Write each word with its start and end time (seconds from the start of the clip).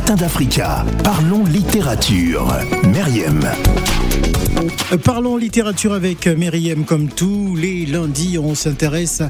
Matin 0.00 0.14
d'Africa. 0.16 0.86
Parlons 1.04 1.44
littérature. 1.44 2.48
Meriem. 2.90 3.42
Euh, 4.92 4.96
Parlons 4.96 5.36
littérature 5.36 5.92
avec 5.92 6.26
Myriam 6.26 6.84
comme 6.86 7.08
tous 7.08 7.54
les 7.54 7.84
lundis. 7.84 8.38
On 8.38 8.54
s'intéresse 8.54 9.20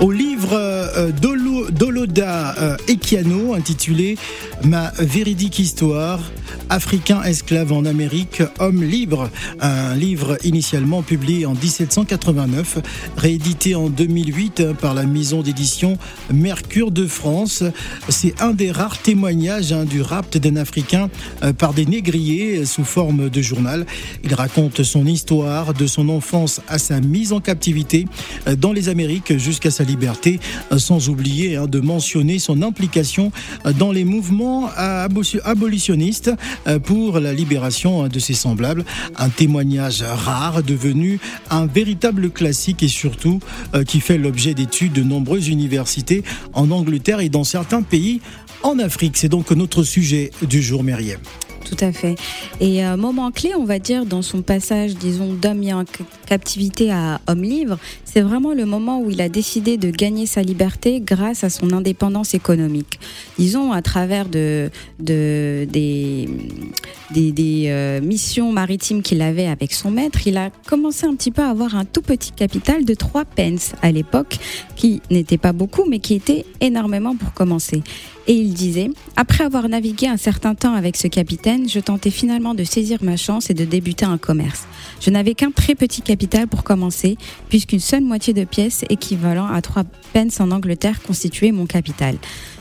au 0.00 0.12
livre 0.12 0.52
euh, 0.52 1.10
d'Olo- 1.10 1.68
d'Oloda 1.70 2.54
euh, 2.58 2.76
Ekiano 2.88 3.54
intitulé 3.54 4.16
Ma 4.62 4.92
véridique 5.00 5.58
histoire. 5.58 6.20
Africain 6.70 7.22
esclave 7.24 7.72
en 7.72 7.84
Amérique, 7.84 8.42
homme 8.58 8.82
libre. 8.82 9.28
Un 9.60 9.94
livre 9.96 10.38
initialement 10.44 11.02
publié 11.02 11.44
en 11.46 11.52
1789, 11.54 12.78
réédité 13.16 13.74
en 13.74 13.90
2008 13.90 14.60
hein, 14.60 14.74
par 14.80 14.94
la 14.94 15.02
maison 15.04 15.42
d'édition 15.42 15.98
Mercure 16.32 16.90
de 16.90 17.06
France. 17.06 17.62
C'est 18.08 18.40
un 18.40 18.52
des 18.52 18.70
rares 18.70 18.98
témoignages 18.98 19.72
hein, 19.72 19.84
du 19.84 20.00
rapt 20.04 20.38
d'un 20.38 20.56
Africain 20.56 21.10
euh, 21.42 21.52
par 21.52 21.74
des 21.74 21.86
négriers 21.86 22.58
euh, 22.58 22.64
sous 22.64 22.84
forme 22.84 23.28
de 23.30 23.42
journal. 23.42 23.86
Il 24.22 24.34
raconte 24.34 24.82
son 24.82 25.06
histoire 25.06 25.74
de 25.74 25.86
son 25.86 26.08
enfance 26.08 26.60
à 26.68 26.78
sa 26.78 27.00
mise 27.00 27.32
en 27.32 27.40
captivité 27.40 28.06
euh, 28.46 28.56
dans 28.56 28.72
les 28.72 28.88
Amériques 28.88 29.36
jusqu'à 29.36 29.70
sa 29.70 29.84
liberté, 29.84 30.38
sans 30.76 31.08
oublier 31.08 31.56
hein, 31.56 31.66
de 31.66 31.80
mentionner 31.80 32.38
son 32.38 32.62
implication 32.62 33.32
dans 33.78 33.90
les 33.92 34.04
mouvements 34.04 34.68
abo- 34.76 35.40
abolitionnistes 35.44 36.30
pour 36.84 37.18
la 37.18 37.32
libération 37.32 38.04
hein, 38.04 38.08
de 38.08 38.18
ses 38.18 38.34
semblables. 38.34 38.84
Un 39.16 39.28
témoignage 39.28 40.02
rare 40.02 40.62
devenu 40.62 41.18
un 41.50 41.66
véritable 41.66 42.30
classique 42.30 42.82
et 42.82 42.88
surtout 42.88 43.40
qui 43.86 44.00
fait 44.00 44.18
l'objet 44.18 44.54
d'études 44.54 44.92
de 44.92 45.02
nombreuses 45.02 45.48
universités 45.48 46.22
en 46.52 46.70
Angleterre 46.70 47.20
et 47.20 47.28
dans 47.28 47.44
certains 47.44 47.82
pays 47.82 48.20
en 48.64 48.78
Afrique. 48.78 49.16
C'est 49.16 49.28
donc 49.28 49.50
notre 49.52 49.84
sujet 49.84 50.30
du 50.42 50.60
jour, 50.60 50.82
Myriam. 50.82 51.20
Tout 51.64 51.76
à 51.80 51.92
fait. 51.92 52.14
Et 52.60 52.84
euh, 52.84 52.96
moment 52.98 53.30
clé, 53.30 53.52
on 53.58 53.64
va 53.64 53.78
dire, 53.78 54.04
dans 54.04 54.20
son 54.22 54.42
passage, 54.42 54.94
disons, 54.96 55.32
d'homme 55.32 55.58
mis 55.58 55.72
en 55.72 55.84
ca- 55.86 56.04
captivité 56.26 56.90
à 56.92 57.20
homme 57.26 57.42
libre, 57.42 57.78
c'est 58.04 58.20
vraiment 58.20 58.52
le 58.52 58.66
moment 58.66 59.00
où 59.00 59.10
il 59.10 59.20
a 59.22 59.28
décidé 59.30 59.76
de 59.78 59.90
gagner 59.90 60.26
sa 60.26 60.42
liberté 60.42 61.00
grâce 61.00 61.42
à 61.42 61.48
son 61.50 61.72
indépendance 61.72 62.34
économique. 62.34 63.00
Disons, 63.38 63.72
à 63.72 63.80
travers 63.80 64.28
de, 64.28 64.70
de, 65.00 65.66
des, 65.70 66.28
des, 67.12 67.32
des, 67.32 67.64
euh, 67.68 68.00
missions 68.02 68.52
maritimes 68.52 69.00
qu'il 69.02 69.22
avait 69.22 69.46
avec 69.46 69.72
son 69.72 69.90
maître, 69.90 70.26
il 70.26 70.36
a 70.36 70.50
commencé 70.66 71.06
un 71.06 71.14
petit 71.14 71.30
peu 71.30 71.42
à 71.42 71.48
avoir 71.48 71.74
un 71.76 71.84
tout 71.86 72.02
petit 72.02 72.32
capital 72.32 72.84
de 72.84 72.94
3 72.94 73.24
pence 73.24 73.72
à 73.82 73.90
l'époque, 73.90 74.36
qui 74.76 75.00
n'était 75.10 75.38
pas 75.38 75.52
beaucoup, 75.52 75.84
mais 75.88 75.98
qui 75.98 76.14
était 76.14 76.44
énormément 76.60 77.16
pour 77.16 77.32
commencer. 77.32 77.82
Et 78.26 78.32
il 78.34 78.54
disait, 78.54 78.88
après 79.16 79.44
avoir 79.44 79.68
navigué 79.68 80.08
un 80.08 80.16
certain 80.16 80.54
temps 80.54 80.72
avec 80.72 80.96
ce 80.96 81.08
capitaine, 81.08 81.53
je 81.68 81.80
tentais 81.80 82.10
finalement 82.10 82.54
de 82.54 82.64
saisir 82.64 82.98
ma 83.02 83.16
chance 83.16 83.50
et 83.50 83.54
de 83.54 83.64
débuter 83.64 84.04
un 84.04 84.18
commerce. 84.18 84.66
Je 85.00 85.10
n'avais 85.10 85.34
qu'un 85.34 85.50
très 85.50 85.74
petit 85.74 86.02
capital 86.02 86.46
pour 86.48 86.64
commencer, 86.64 87.16
puisqu'une 87.48 87.80
seule 87.80 88.02
moitié 88.02 88.32
de 88.32 88.44
pièces 88.44 88.84
équivalent 88.90 89.46
à 89.46 89.60
3 89.62 89.84
pence 90.12 90.40
en 90.40 90.50
Angleterre 90.50 91.02
constituait 91.02 91.52
mon 91.52 91.66
capital. 91.66 92.16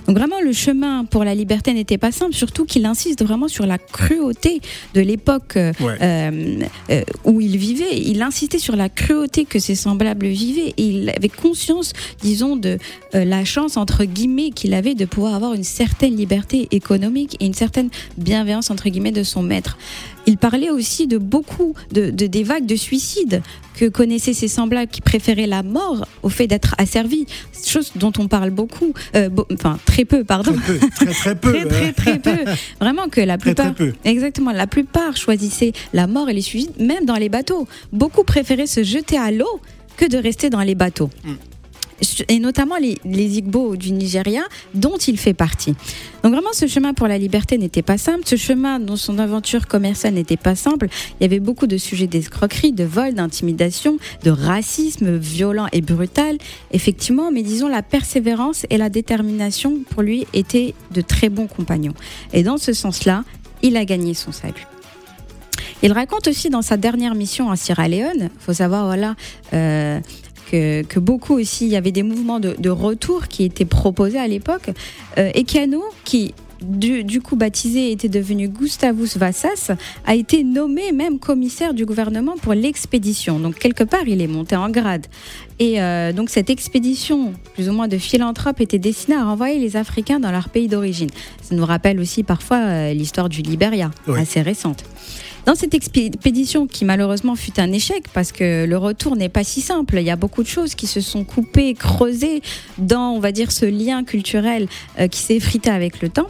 Donc 0.07 0.17
vraiment, 0.17 0.39
le 0.43 0.51
chemin 0.53 1.05
pour 1.05 1.23
la 1.23 1.33
liberté 1.35 1.73
n'était 1.73 1.97
pas 1.97 2.11
simple, 2.11 2.33
surtout 2.33 2.65
qu'il 2.65 2.85
insiste 2.85 3.23
vraiment 3.23 3.47
sur 3.47 3.65
la 3.65 3.77
cruauté 3.77 4.61
de 4.93 5.01
l'époque 5.01 5.55
euh, 5.57 5.71
Ouais. 5.79 5.97
euh, 6.01 6.59
euh, 6.89 7.01
où 7.23 7.41
il 7.41 7.57
vivait. 7.57 7.97
Il 7.97 8.21
insistait 8.21 8.59
sur 8.59 8.75
la 8.75 8.89
cruauté 8.89 9.45
que 9.45 9.59
ses 9.59 9.75
semblables 9.75 10.27
vivaient 10.27 10.73
et 10.77 10.83
il 10.83 11.09
avait 11.09 11.29
conscience, 11.29 11.93
disons, 12.21 12.55
de 12.55 12.77
euh, 13.15 13.25
la 13.25 13.45
chance, 13.45 13.77
entre 13.77 14.03
guillemets, 14.05 14.51
qu'il 14.51 14.73
avait 14.73 14.95
de 14.95 15.05
pouvoir 15.05 15.35
avoir 15.35 15.53
une 15.53 15.63
certaine 15.63 16.15
liberté 16.15 16.67
économique 16.71 17.37
et 17.39 17.45
une 17.45 17.53
certaine 17.53 17.89
bienveillance, 18.17 18.69
entre 18.71 18.89
guillemets, 18.89 19.11
de 19.11 19.23
son 19.23 19.41
maître. 19.41 19.77
Il 20.25 20.37
parlait 20.37 20.69
aussi 20.69 21.07
de 21.07 21.17
beaucoup 21.17 21.73
de, 21.91 22.09
de- 22.09 22.27
des 22.27 22.43
vagues 22.43 22.65
de 22.65 22.75
suicides 22.75 23.41
que 23.75 23.85
connaissaient 23.89 24.33
ses 24.33 24.47
semblables 24.47 24.89
qui 24.91 25.01
préféraient 25.01 25.47
la 25.47 25.63
mort 25.63 26.05
au 26.21 26.29
fait 26.29 26.47
d'être 26.47 26.75
asservis, 26.77 27.25
chose 27.65 27.91
dont 27.95 28.13
on 28.19 28.27
parle 28.27 28.51
beaucoup, 28.51 28.93
euh, 29.15 29.29
enfin 29.53 29.79
très 29.85 30.05
peu, 30.05 30.23
pardon. 30.23 30.53
Très 30.53 30.79
peu, 30.79 30.87
très 30.89 31.13
très 31.13 31.35
peu. 31.35 31.51
Très 31.67 31.91
très 31.93 31.93
très 31.93 32.19
peu. 32.19 32.51
Vraiment 32.79 33.09
que 33.09 33.19
la 33.21 33.37
Très, 33.37 33.53
très 33.53 33.63
plupart, 33.71 33.75
peu. 33.75 33.93
exactement, 34.05 34.51
la 34.51 34.67
plupart 34.67 35.17
choisissaient 35.17 35.73
la 35.93 36.07
mort 36.07 36.29
et 36.29 36.33
les 36.33 36.41
suicides, 36.41 36.79
même 36.79 37.05
dans 37.05 37.15
les 37.15 37.29
bateaux. 37.29 37.67
Beaucoup 37.91 38.23
préféraient 38.23 38.67
se 38.67 38.83
jeter 38.83 39.17
à 39.17 39.31
l'eau 39.31 39.59
que 39.97 40.05
de 40.05 40.17
rester 40.17 40.49
dans 40.49 40.61
les 40.61 40.75
bateaux. 40.75 41.09
Mm. 41.25 41.31
Et 42.27 42.39
notamment 42.39 42.77
les, 42.77 42.97
les 43.05 43.37
Igbo 43.37 43.75
du 43.75 43.91
Nigeria, 43.91 44.41
dont 44.73 44.97
il 44.97 45.17
fait 45.17 45.33
partie. 45.33 45.75
Donc 46.23 46.33
vraiment, 46.33 46.53
ce 46.53 46.67
chemin 46.67 46.93
pour 46.93 47.07
la 47.07 47.17
liberté 47.17 47.57
n'était 47.57 47.81
pas 47.81 47.97
simple. 47.97 48.21
Ce 48.25 48.35
chemin 48.35 48.79
dont 48.79 48.95
son 48.95 49.19
aventure 49.19 49.67
commerciale 49.67 50.13
n'était 50.13 50.37
pas 50.37 50.55
simple. 50.55 50.87
Il 51.19 51.23
y 51.23 51.25
avait 51.25 51.39
beaucoup 51.39 51.67
de 51.67 51.77
sujets 51.77 52.07
d'escroquerie, 52.07 52.71
de 52.71 52.83
vol, 52.83 53.13
d'intimidation, 53.13 53.97
de 54.23 54.31
racisme 54.31 55.17
violent 55.17 55.67
et 55.71 55.81
brutal. 55.81 56.37
Effectivement, 56.71 57.31
mais 57.31 57.43
disons 57.43 57.67
la 57.67 57.81
persévérance 57.83 58.65
et 58.69 58.77
la 58.77 58.89
détermination 58.89 59.79
pour 59.89 60.01
lui 60.01 60.25
étaient 60.33 60.73
de 60.91 61.01
très 61.01 61.29
bons 61.29 61.47
compagnons. 61.47 61.93
Et 62.31 62.43
dans 62.43 62.57
ce 62.57 62.73
sens-là, 62.73 63.23
il 63.61 63.77
a 63.77 63.85
gagné 63.85 64.13
son 64.13 64.31
salut. 64.31 64.67
Il 65.81 65.91
raconte 65.91 66.27
aussi 66.29 66.49
dans 66.49 66.61
sa 66.61 66.77
dernière 66.77 67.13
mission 67.13 67.51
à 67.51 67.57
Sierra 67.57 67.89
Leone, 67.89 68.29
faut 68.39 68.53
savoir 68.53 68.85
voilà 68.85 69.15
euh, 69.53 69.99
que, 70.53 70.83
que 70.83 70.99
beaucoup 70.99 71.33
aussi, 71.33 71.65
il 71.65 71.71
y 71.71 71.75
avait 71.75 71.91
des 71.91 72.03
mouvements 72.03 72.39
de, 72.39 72.55
de 72.59 72.69
retour 72.69 73.27
qui 73.27 73.43
étaient 73.43 73.65
proposés 73.65 74.19
à 74.19 74.27
l'époque. 74.27 74.69
Euh, 75.17 75.31
Ekano, 75.33 75.83
qui 76.05 76.33
du, 76.61 77.03
du 77.03 77.21
coup 77.21 77.35
baptisé 77.35 77.91
était 77.91 78.07
devenu 78.07 78.47
Gustavus 78.47 79.17
Vassas, 79.17 79.71
a 80.05 80.15
été 80.15 80.43
nommé 80.43 80.91
même 80.93 81.17
commissaire 81.19 81.73
du 81.73 81.85
gouvernement 81.85 82.35
pour 82.41 82.53
l'expédition. 82.53 83.39
Donc 83.39 83.55
quelque 83.55 83.83
part, 83.83 84.07
il 84.07 84.21
est 84.21 84.27
monté 84.27 84.55
en 84.55 84.69
grade. 84.69 85.07
Et 85.59 85.81
euh, 85.81 86.13
donc 86.13 86.29
cette 86.29 86.49
expédition, 86.49 87.33
plus 87.55 87.67
ou 87.67 87.73
moins 87.73 87.87
de 87.87 87.97
philanthrope, 87.97 88.61
était 88.61 88.79
destinée 88.79 89.17
à 89.17 89.25
renvoyer 89.25 89.59
les 89.59 89.75
Africains 89.75 90.19
dans 90.19 90.31
leur 90.31 90.49
pays 90.49 90.67
d'origine. 90.67 91.09
Ça 91.41 91.55
nous 91.55 91.65
rappelle 91.65 91.99
aussi 91.99 92.23
parfois 92.23 92.57
euh, 92.59 92.93
l'histoire 92.93 93.27
du 93.27 93.41
Liberia, 93.41 93.91
Oui. 94.07 94.19
assez 94.21 94.41
récente. 94.41 94.83
Dans 95.45 95.55
cette 95.55 95.73
expédition 95.73 96.67
qui 96.67 96.85
malheureusement 96.85 97.35
fut 97.35 97.59
un 97.59 97.71
échec 97.73 98.05
parce 98.13 98.31
que 98.31 98.65
le 98.65 98.77
retour 98.77 99.17
n'est 99.17 99.27
pas 99.27 99.43
si 99.43 99.59
simple, 99.59 99.97
il 99.97 100.05
y 100.05 100.09
a 100.09 100.15
beaucoup 100.15 100.41
de 100.41 100.47
choses 100.47 100.73
qui 100.73 100.87
se 100.87 101.01
sont 101.01 101.25
coupées, 101.25 101.73
creusées 101.73 102.41
dans, 102.77 103.11
on 103.11 103.19
va 103.19 103.33
dire, 103.33 103.51
ce 103.51 103.65
lien 103.65 104.05
culturel 104.05 104.67
euh, 104.99 105.09
qui 105.09 105.19
s'est 105.19 105.35
effrité 105.35 105.69
avec 105.69 106.01
le 106.01 106.07
temps. 106.07 106.27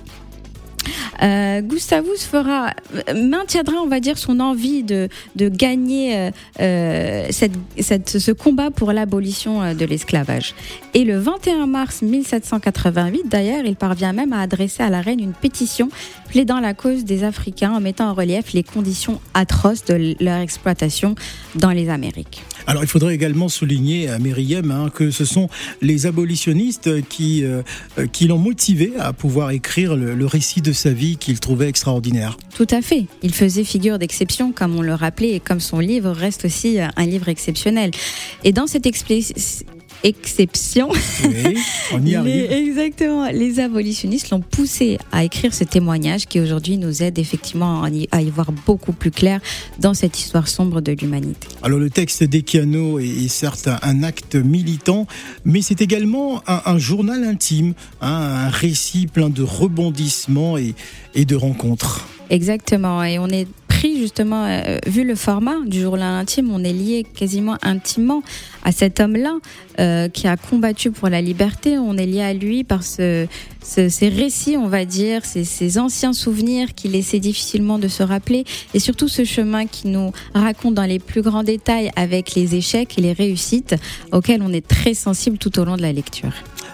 Euh, 1.22 1.62
Gustavus 1.62 2.20
fera, 2.30 2.74
maintiendra, 3.16 3.76
on 3.84 3.88
va 3.88 4.00
dire, 4.00 4.18
son 4.18 4.40
envie 4.40 4.84
de, 4.84 5.08
de 5.36 5.50
gagner 5.50 6.18
euh, 6.18 6.32
euh, 6.60 7.28
cette, 7.30 7.54
cette- 7.80 8.20
ce 8.20 8.32
combat 8.32 8.72
pour 8.72 8.92
l'abolition 8.92 9.74
de 9.74 9.86
l'esclavage. 9.86 10.54
Et 10.94 11.04
le 11.06 11.18
21 11.18 11.68
mars 11.68 12.02
1788, 12.02 13.24
d'ailleurs, 13.30 13.64
il 13.66 13.76
parvient 13.76 14.14
même 14.14 14.34
à 14.34 14.42
adresser 14.42 14.84
à 14.84 14.90
la 14.90 15.02
reine 15.02 15.20
une 15.20 15.34
pétition 15.34 15.90
plaidant 16.30 16.60
la 16.60 16.74
cause 16.74 17.06
des 17.06 17.24
Africains 17.24 17.72
en 17.74 17.80
mettant 17.80 18.10
en 18.10 18.14
relief 18.14 18.54
les 18.54 18.64
conditions 18.64 19.22
atroces 19.34 19.86
de 19.86 20.16
leur 20.20 20.40
exploitation 20.40 21.16
dans 21.56 21.72
les 21.72 21.90
Amériques. 21.90 22.42
Alors, 22.66 22.84
il 22.84 22.90
faudrait 22.90 23.14
également 23.14 23.50
souligner 23.50 24.10
à 24.10 24.20
Myriam 24.20 24.72
hein, 24.72 24.90
que 24.94 25.12
ce 25.12 25.26
sont 25.26 25.50
les 25.82 26.06
abolitionnistes 26.06 27.06
qui, 27.08 27.44
qui 28.12 28.28
l'ont 28.28 28.38
motivé 28.38 28.94
à 29.00 29.14
pouvoir 29.14 29.52
écrire 29.52 29.96
le, 29.96 30.16
le 30.16 30.26
récit 30.26 30.62
de 30.62 30.72
sa 30.74 30.92
vie 30.92 31.18
qu'il 31.18 31.40
trouvait 31.40 31.70
extraordinaire. 31.70 32.38
Tout 32.56 32.68
à 32.72 32.82
fait. 32.82 33.06
Il 33.22 33.34
faisait 33.34 33.64
figure 33.64 34.00
d'exception, 34.00 34.52
comme 34.52 34.76
on 34.76 34.82
le 34.82 34.94
rappelait, 34.94 35.32
et 35.32 35.40
comme 35.40 35.60
son 35.60 35.80
livre 35.80 36.12
reste 36.12 36.46
aussi 36.46 36.80
euh, 36.80 36.88
un 36.98 37.06
livre 37.06 37.30
exceptionnel. 37.30 37.92
Et 38.44 38.52
dans 38.52 38.68
cette 38.68 38.86
expli- 38.86 39.64
exception, 40.04 40.90
Oui, 41.24 41.58
on 41.94 42.02
y 42.06 42.10
les, 42.10 42.16
arrive. 42.16 42.52
exactement, 42.52 43.30
les 43.30 43.60
abolitionnistes 43.60 44.30
l'ont 44.30 44.42
poussé 44.42 44.98
à 45.12 45.24
écrire 45.24 45.54
ce 45.54 45.64
témoignage 45.64 46.26
qui 46.28 46.40
aujourd'hui 46.40 46.78
nous 46.78 47.02
aide 47.04 47.18
effectivement 47.20 47.84
à 47.84 47.90
y, 47.90 48.08
à 48.12 48.22
y 48.22 48.30
voir 48.30 48.52
beaucoup 48.66 48.92
plus 48.94 49.12
clair 49.12 49.40
dans 49.80 49.94
cette 49.94 50.20
histoire 50.20 50.48
sombre 50.48 50.82
de 50.82 50.92
l'humanité. 50.92 51.48
Alors 51.62 51.80
le 51.80 51.90
texte 51.90 52.24
d'Ekiano 52.24 53.00
est, 53.00 53.06
est 53.08 53.28
certes 53.30 53.68
un, 53.68 53.80
un 53.82 54.04
acte 54.04 54.36
militant, 54.36 55.08
mais 55.46 55.62
c'est 55.62 55.82
également 55.82 56.42
un, 56.48 56.62
un 56.66 56.78
journal 56.78 57.24
intime, 57.24 57.74
hein, 58.02 58.08
un 58.48 58.50
récit 58.50 59.08
plein 59.08 59.30
de 59.30 59.44
rebondissements 59.44 60.58
et, 60.58 60.76
et 61.16 61.26
de 61.26 61.36
rencontres. 61.36 62.08
Exactement. 62.30 63.04
Et 63.04 63.20
on 63.20 63.28
est 63.28 63.48
justement, 64.00 64.46
euh, 64.46 64.78
vu 64.88 65.04
le 65.04 65.16
format 65.16 65.56
du 65.66 65.82
journal 65.82 66.14
intime, 66.22 66.50
on 66.52 66.64
est 66.64 66.74
lié 66.74 67.06
quasiment 67.16 67.58
intimement 67.62 68.24
à 68.64 68.72
cet 68.72 69.00
homme-là 69.00 69.38
euh, 69.80 70.08
qui 70.10 70.28
a 70.28 70.38
combattu 70.38 70.92
pour 70.92 71.10
la 71.10 71.22
liberté. 71.22 71.78
On 71.78 71.98
est 71.98 72.06
lié 72.06 72.22
à 72.22 72.34
lui 72.34 72.64
par 72.64 72.84
ce- 72.84 73.28
ces 73.62 74.10
récits, 74.10 74.58
on 74.58 74.68
va 74.68 74.86
dire, 74.86 75.24
ces, 75.26 75.44
ces 75.44 75.78
anciens 75.78 76.14
souvenirs 76.14 76.74
qu'il 76.74 76.96
essaie 76.96 77.20
difficilement 77.20 77.80
de 77.80 77.88
se 77.88 78.04
rappeler, 78.04 78.44
et 78.74 78.80
surtout 78.80 79.08
ce 79.08 79.24
chemin 79.24 79.66
qui 79.68 79.88
nous 79.88 80.12
raconte 80.34 80.74
dans 80.76 80.86
les 80.86 81.00
plus 81.00 81.22
grands 81.22 81.44
détails 81.44 81.90
avec 81.96 82.36
les 82.36 82.56
échecs 82.56 82.98
et 82.98 83.02
les 83.02 83.14
réussites 83.14 83.76
auxquels 84.12 84.42
on 84.42 84.52
est 84.54 84.68
très 84.68 84.94
sensible 84.94 85.38
tout 85.38 85.60
au 85.60 85.66
long 85.66 85.78
de 85.78 85.82
la 85.82 85.94
lecture. 85.94 86.34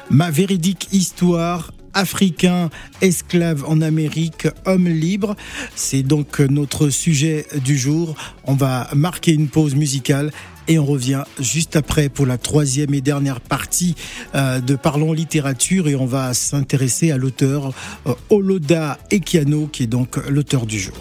Ma 0.10 0.32
véridique 0.32 0.88
histoire, 0.92 1.72
africain, 1.94 2.70
esclave 3.02 3.64
en 3.68 3.82
Amérique, 3.82 4.48
homme 4.66 4.88
libre. 4.88 5.36
C'est 5.76 6.04
donc 6.04 6.40
notre 6.40 6.90
sujet 6.90 7.46
du 7.64 7.78
jour. 7.78 8.16
On 8.46 8.54
va 8.54 8.90
marquer 8.94 9.34
une 9.34 9.48
pause 9.48 9.76
musicale 9.76 10.32
et 10.70 10.78
on 10.80 10.86
revient 10.86 11.24
juste 11.40 11.76
après 11.76 12.10
pour 12.10 12.26
la 12.26 12.38
troisième 12.38 12.94
et 12.94 13.02
dernière 13.02 13.42
partie 13.42 13.96
euh, 14.36 14.60
de 14.62 14.76
Parlons 14.76 15.14
littérature 15.14 15.88
et 15.88 15.96
on 15.96 16.06
va 16.06 16.34
s'intéresser 16.34 17.12
à 17.12 17.18
l'auteur 17.18 17.74
euh, 18.08 18.14
Oloda 18.30 18.98
Ekiano 19.12 19.68
qui 19.68 19.84
est 19.84 19.88
donc 19.88 20.18
l'auteur 20.30 20.66
du 20.66 20.80
jour. 20.80 20.96